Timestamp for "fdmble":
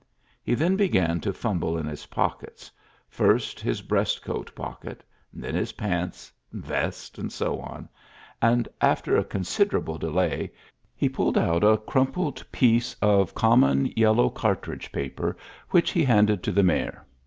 1.09-1.79